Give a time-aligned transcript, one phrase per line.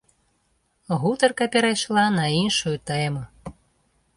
[1.03, 3.21] Гутарка перайшла на іншую тэму.